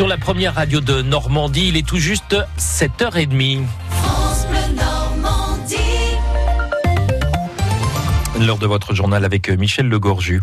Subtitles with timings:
[0.00, 1.68] sur la première radio de Normandie.
[1.68, 3.66] Il est tout juste 7h30.
[8.40, 10.40] Lors de votre journal avec Michel Legorju.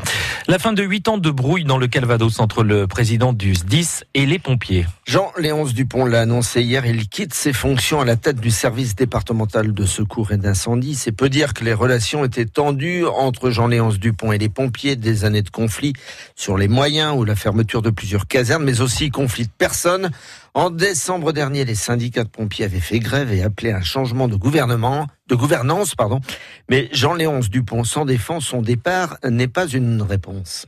[0.48, 4.04] La fin de huit ans de brouille dans le Calvados entre le président du SDIS
[4.14, 4.86] et les pompiers.
[5.08, 9.74] Jean-Léonce Dupont l'a annoncé hier, il quitte ses fonctions à la tête du service départemental
[9.74, 10.94] de secours et d'incendie.
[10.94, 15.26] C'est peu dire que les relations étaient tendues entre Jean-Léonce Dupont et les pompiers, des
[15.26, 15.94] années de conflit
[16.36, 20.12] sur les moyens ou la fermeture de plusieurs casernes, mais aussi conflit de personnes.
[20.54, 24.36] En décembre dernier, les syndicats de pompiers avaient fait grève et appelé un changement de
[24.36, 26.22] gouvernement, de gouvernance, pardon.
[26.70, 30.66] Mais Jean-Léonce Dupont sans défend son départ n'est pas une réponse.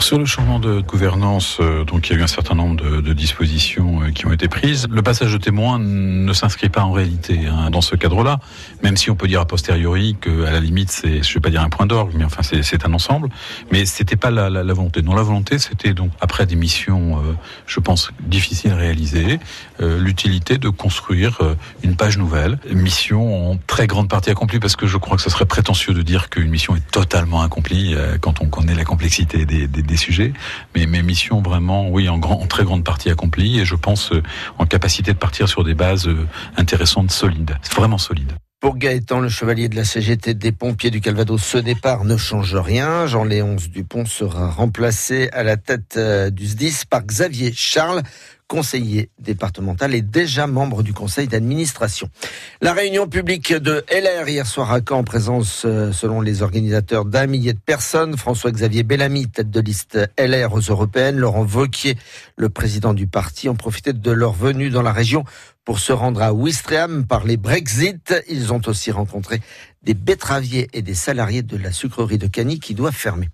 [0.00, 3.00] Sur le changement de gouvernance, euh, donc il y a eu un certain nombre de,
[3.00, 4.86] de, dispositions euh, qui ont été prises.
[4.88, 8.38] Le passage de témoin ne s'inscrit pas en réalité hein, dans ce cadre-là,
[8.82, 11.50] même si on peut dire a posteriori que à la limite c'est, je vais pas
[11.50, 13.28] dire un point d'orgue, mais enfin c'est un ensemble.
[13.72, 15.02] Mais c'était pas la, la, la, volonté.
[15.02, 17.34] Non, la volonté c'était donc après des missions, euh,
[17.66, 19.40] je pense difficiles à réaliser,
[19.80, 24.76] euh, l'utilité de construire euh, une page nouvelle, mission en très grande partie accomplie parce
[24.76, 28.40] que je crois que ce serait prétentieux de dire qu'une mission est totalement accomplie quand
[28.40, 30.32] on connaît la complexité des, des des sujets,
[30.76, 34.12] mais mes missions vraiment, oui, en, grand, en très grande partie accomplies, et je pense
[34.12, 34.22] euh,
[34.58, 38.32] en capacité de partir sur des bases euh, intéressantes, solides, vraiment solides.
[38.60, 42.56] Pour Gaëtan, le chevalier de la CGT des pompiers du Calvados, ce départ ne change
[42.56, 43.06] rien.
[43.06, 48.02] Jean-Léonce Dupont sera remplacé à la tête euh, du SDIS par Xavier Charles,
[48.48, 52.08] conseiller départemental et déjà membre du conseil d'administration.
[52.62, 57.04] La réunion publique de LR hier soir à Caen, en présence, euh, selon les organisateurs,
[57.04, 58.16] d'un millier de personnes.
[58.16, 61.18] François-Xavier Bellamy, tête de liste LR aux européennes.
[61.18, 61.96] Laurent Vauquier,
[62.36, 65.24] le président du parti, ont profité de leur venue dans la région
[65.68, 68.14] pour se rendre à Ouistreham par les Brexit.
[68.26, 69.42] Ils ont aussi rencontré
[69.82, 73.28] des betteraviers et des salariés de la sucrerie de Cagny qui doivent fermer.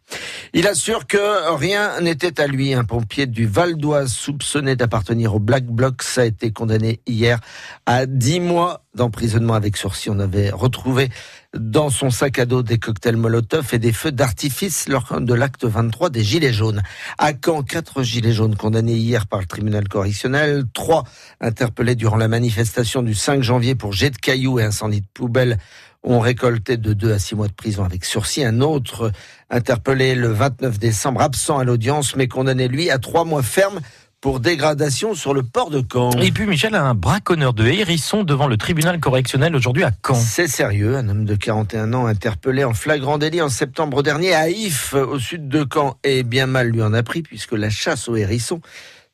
[0.52, 2.74] Il assure que rien n'était à lui.
[2.74, 7.38] Un pompier du Val d'Oise soupçonné d'appartenir au Black Bloc a été condamné hier
[7.86, 10.10] à 10 mois d'emprisonnement avec sursis.
[10.10, 11.10] On avait retrouvé
[11.56, 15.64] dans son sac à dos des cocktails Molotov et des feux d'artifice lors de l'acte
[15.64, 16.82] 23 des Gilets jaunes.
[17.18, 21.04] À Caen, quatre Gilets jaunes condamnés hier par le tribunal correctionnel, trois
[21.40, 25.58] interpellés durant la manifestation du 5 janvier pour jet de cailloux et incendie de poubelle
[26.04, 28.44] ont récolté de 2 à 6 mois de prison avec sursis.
[28.44, 29.10] Un autre
[29.50, 33.80] interpellé le 29 décembre, absent à l'audience, mais condamné lui à 3 mois ferme
[34.24, 36.10] pour dégradation sur le port de Caen.
[36.12, 40.14] Et puis Michel a un braconneur de hérissons devant le tribunal correctionnel aujourd'hui à Caen.
[40.14, 44.48] C'est sérieux, un homme de 41 ans interpellé en flagrant délit en septembre dernier à
[44.48, 48.08] If, au sud de Caen, et bien mal lui en a pris puisque la chasse
[48.08, 48.62] aux hérissons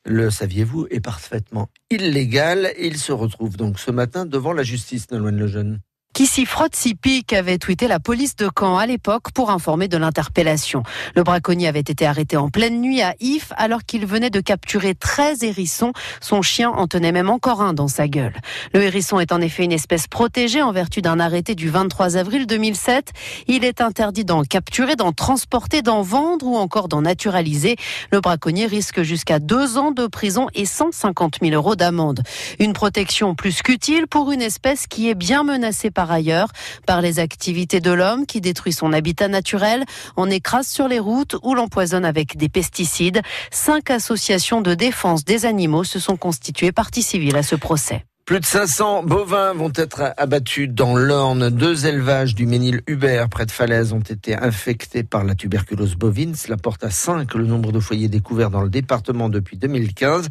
[0.05, 2.71] le saviez-vous, est parfaitement illégale.
[2.79, 5.81] Il se retrouve donc ce matin devant la justice, Nolwenn Lejeune
[6.13, 9.87] qui s'y frotte si pique avait tweeté la police de Caen à l'époque pour informer
[9.87, 10.83] de l'interpellation.
[11.15, 14.95] Le braconnier avait été arrêté en pleine nuit à If alors qu'il venait de capturer
[14.95, 15.93] 13 hérissons.
[16.19, 18.33] Son chien en tenait même encore un dans sa gueule.
[18.73, 22.45] Le hérisson est en effet une espèce protégée en vertu d'un arrêté du 23 avril
[22.45, 23.11] 2007.
[23.47, 27.75] Il est interdit d'en capturer, d'en transporter, d'en vendre ou encore d'en naturaliser.
[28.11, 32.21] Le braconnier risque jusqu'à deux ans de prison et 150 000 euros d'amende.
[32.59, 36.47] Une protection plus qu'utile pour une espèce qui est bien menacée par par ailleurs
[36.87, 39.83] par les activités de l'homme qui détruit son habitat naturel,
[40.15, 43.21] en écrase sur les routes ou l'empoisonne avec des pesticides.
[43.51, 48.03] Cinq associations de défense des animaux se sont constituées partie civile à ce procès.
[48.25, 51.49] Plus de 500 bovins vont être abattus dans l'Orne.
[51.49, 56.33] Deux élevages du Ménil Hubert près de Falaise ont été infectés par la tuberculose bovine.
[56.35, 60.29] Cela porte à 5 le nombre de foyers découverts dans le département depuis 2015.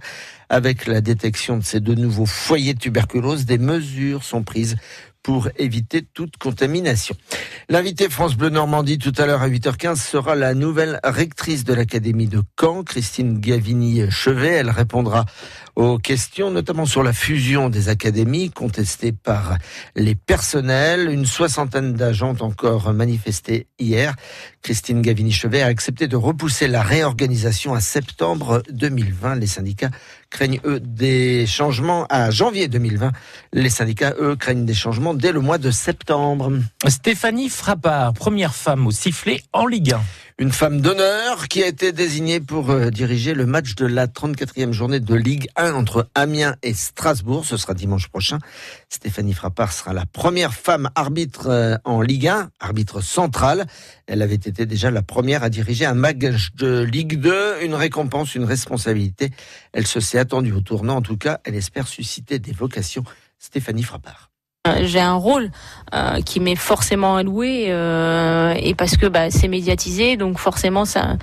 [0.48, 4.76] Avec la détection de ces deux nouveaux foyers de tuberculose, des mesures sont prises
[5.22, 7.14] pour éviter toute contamination.
[7.68, 12.26] L'invité France Bleu Normandie tout à l'heure à 8h15 sera la nouvelle rectrice de l'Académie
[12.26, 14.54] de Caen, Christine Gavini-Chevet.
[14.54, 15.26] Elle répondra
[15.76, 19.56] aux questions, notamment sur la fusion des académies contestée par
[19.94, 21.10] les personnels.
[21.10, 24.14] Une soixantaine d'agents encore manifesté hier.
[24.62, 29.36] Christine Gavini-Chevet a accepté de repousser la réorganisation à septembre 2020.
[29.36, 29.90] Les syndicats
[30.28, 33.12] craignent, eux, des changements à janvier 2020.
[33.52, 36.52] Les syndicats, eux, craignent des changements dès le mois de septembre.
[36.86, 40.00] Stéphanie Frappard, première femme au sifflet en Ligue 1
[40.40, 44.72] une femme d'honneur qui a été désignée pour euh, diriger le match de la 34e
[44.72, 47.44] journée de Ligue 1 entre Amiens et Strasbourg.
[47.44, 48.38] Ce sera dimanche prochain.
[48.88, 53.66] Stéphanie Frappard sera la première femme arbitre euh, en Ligue 1, arbitre centrale.
[54.06, 58.34] Elle avait été déjà la première à diriger un match de Ligue 2, une récompense,
[58.34, 59.32] une responsabilité.
[59.74, 60.96] Elle se s'est attendue au tournant.
[60.96, 63.04] En tout cas, elle espère susciter des vocations.
[63.38, 64.30] Stéphanie Frappard.
[64.82, 65.50] J'ai un rôle
[65.94, 67.66] euh, qui m'est forcément alloué
[68.62, 71.16] et parce que bah, c'est médiatisé, donc forcément ça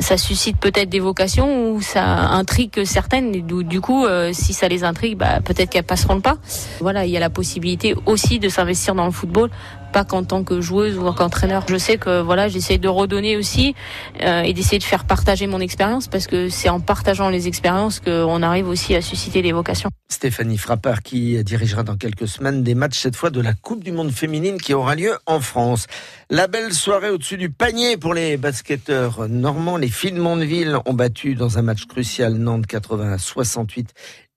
[0.00, 3.34] ça suscite peut-être des vocations ou ça intrigue certaines.
[3.34, 6.36] Et du, coup, si ça les intrigue, bah, peut-être qu'elles passeront le pas.
[6.80, 9.50] Voilà, il y a la possibilité aussi de s'investir dans le football
[9.92, 11.64] pas qu'en tant que joueuse ou qu'entraîneur.
[11.68, 13.74] Je sais que voilà, j'essaie de redonner aussi
[14.22, 18.00] euh, et d'essayer de faire partager mon expérience parce que c'est en partageant les expériences
[18.00, 19.90] qu'on arrive aussi à susciter des vocations.
[20.08, 23.92] Stéphanie Frappard qui dirigera dans quelques semaines des matchs cette fois de la Coupe du
[23.92, 25.86] Monde féminine qui aura lieu en France.
[26.30, 29.76] La belle soirée au-dessus du panier pour les basketteurs normands.
[29.76, 33.92] Les filles de Mondeville ont battu dans un match crucial Nantes 80 à 68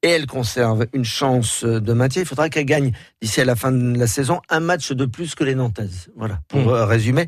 [0.05, 2.21] et elle conserve une chance de maintien.
[2.21, 2.91] Il faudra qu'elle gagne
[3.23, 6.09] d'ici à la fin de la saison un match de plus que les Nantaises.
[6.15, 6.69] Voilà, pour mmh.
[6.69, 7.25] euh, résumer.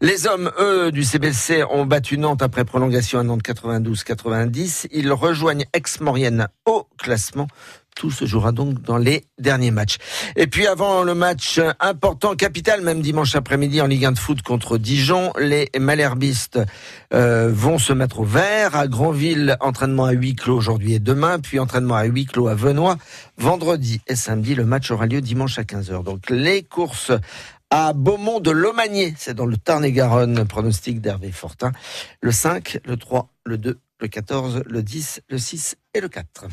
[0.00, 4.88] Les hommes, eux, du CBC ont battu Nantes après prolongation à Nantes 92-90.
[4.90, 7.46] Ils rejoignent Aix-Maurienne au classement
[7.96, 9.96] tout se jouera donc dans les derniers matchs.
[10.36, 14.42] Et puis avant le match important, capital, même dimanche après-midi en Ligue 1 de foot
[14.42, 16.60] contre Dijon, les Malherbistes
[17.12, 18.76] euh, vont se mettre au vert.
[18.76, 22.54] À Granville, entraînement à huis clos aujourd'hui et demain, puis entraînement à huis clos à
[22.54, 22.96] Venoy
[23.38, 24.54] vendredi et samedi.
[24.54, 26.04] Le match aura lieu dimanche à 15h.
[26.04, 27.12] Donc les courses
[27.70, 31.72] à Beaumont de Lomagné, c'est dans le Tarn-et-Garonne, pronostic d'Hervé Fortin.
[32.20, 36.44] Le 5, le 3, le 2, le 14, le 10, le 6 et le 4.